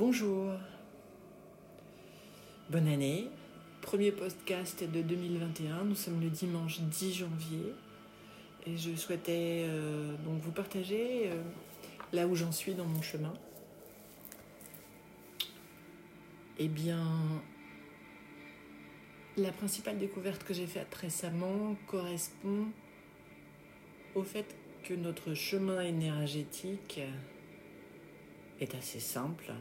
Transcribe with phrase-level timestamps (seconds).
[0.00, 0.54] Bonjour,
[2.70, 3.28] bonne année,
[3.82, 7.74] premier podcast de 2021, nous sommes le dimanche 10 janvier
[8.66, 11.42] et je souhaitais euh, donc vous partager euh,
[12.14, 13.34] là où j'en suis dans mon chemin.
[16.58, 17.06] Eh bien,
[19.36, 22.68] la principale découverte que j'ai faite récemment correspond
[24.14, 27.00] au fait que notre chemin énergétique
[28.60, 29.52] est assez simple.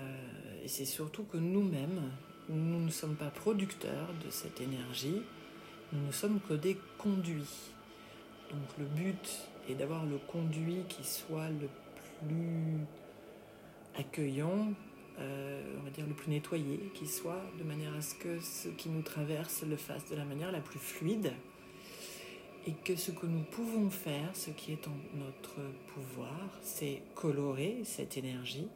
[0.00, 2.10] Euh, et c'est surtout que nous-mêmes,
[2.48, 5.22] nous ne sommes pas producteurs de cette énergie,
[5.92, 7.72] nous ne sommes que des conduits.
[8.50, 11.68] Donc le but est d'avoir le conduit qui soit le
[12.18, 12.84] plus
[13.96, 14.72] accueillant,
[15.20, 18.68] euh, on va dire le plus nettoyé, qui soit de manière à ce que ce
[18.68, 21.32] qui nous traverse le fasse de la manière la plus fluide
[22.66, 25.56] et que ce que nous pouvons faire, ce qui est en notre
[25.94, 28.68] pouvoir, c'est colorer cette énergie,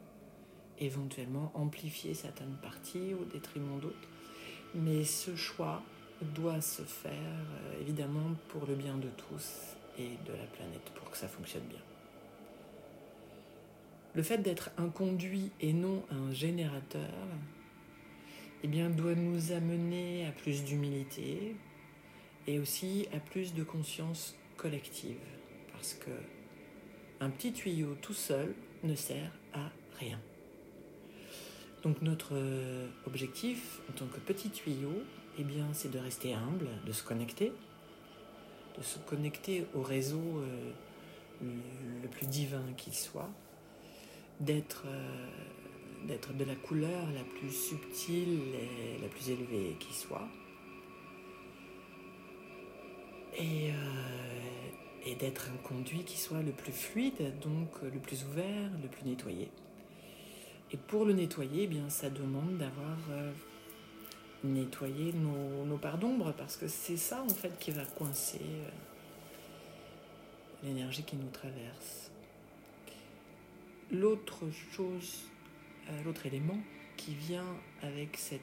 [0.80, 4.08] éventuellement amplifier certaines parties au détriment d'autres.
[4.74, 5.82] Mais ce choix
[6.34, 11.10] doit se faire euh, évidemment pour le bien de tous et de la planète, pour
[11.10, 11.78] que ça fonctionne bien.
[14.14, 17.10] Le fait d'être un conduit et non un générateur,
[18.62, 21.54] eh bien, doit nous amener à plus d'humilité,
[22.46, 25.18] et aussi à plus de conscience collective.
[25.72, 26.10] Parce que
[27.20, 30.20] un petit tuyau tout seul ne sert à rien.
[31.84, 35.02] Donc notre euh, objectif en tant que petit tuyau,
[35.38, 37.52] eh bien, c'est de rester humble, de se connecter,
[38.78, 40.72] de se connecter au réseau euh,
[42.02, 43.28] le plus divin qu'il soit,
[44.40, 45.28] d'être euh,
[46.06, 50.28] d'être de la couleur la plus subtile et la plus élevée qui soit,
[53.38, 53.72] et
[55.18, 59.50] d'être un conduit qui soit le plus fluide, donc le plus ouvert, le plus nettoyé.
[60.74, 63.30] Et pour le nettoyer, eh bien, ça demande d'avoir euh,
[64.42, 68.68] nettoyé nos, parts d'ombre, parce que c'est ça en fait qui va coincer euh,
[70.64, 72.10] l'énergie qui nous traverse.
[73.92, 75.26] L'autre chose,
[75.90, 76.58] euh, l'autre élément
[76.96, 78.40] qui vient avec cette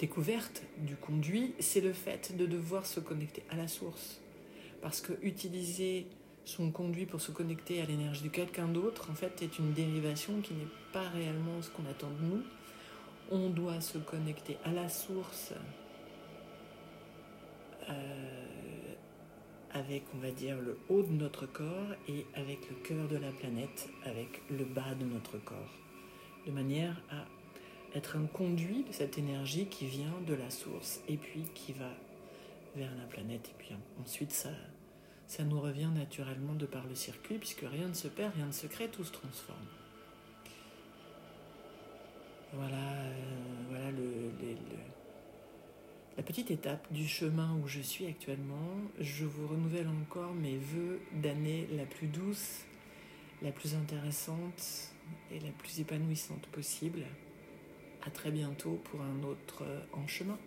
[0.00, 4.20] découverte du conduit, c'est le fait de devoir se connecter à la source.
[4.82, 6.08] Parce que utiliser
[6.46, 10.40] son conduit pour se connecter à l'énergie de quelqu'un d'autre, en fait, est une dérivation
[10.40, 12.42] qui n'est pas réellement ce qu'on attend de nous.
[13.32, 15.52] On doit se connecter à la source
[17.90, 18.94] euh,
[19.72, 23.32] avec, on va dire, le haut de notre corps et avec le cœur de la
[23.32, 25.74] planète, avec le bas de notre corps,
[26.46, 27.26] de manière à
[27.98, 31.90] être un conduit de cette énergie qui vient de la source et puis qui va
[32.76, 33.48] vers la planète.
[33.48, 34.50] Et puis ensuite, ça,
[35.26, 38.52] ça nous revient naturellement de par le circuit, puisque rien ne se perd, rien ne
[38.52, 39.66] se crée, tout se transforme.
[42.52, 43.12] Voilà, euh,
[43.68, 43.90] voilà
[46.16, 48.80] la petite étape du chemin où je suis actuellement.
[48.98, 52.64] Je vous renouvelle encore mes voeux d'année la plus douce,
[53.42, 54.92] la plus intéressante
[55.30, 57.02] et la plus épanouissante possible.
[58.06, 60.38] À très bientôt pour un autre euh, En chemin.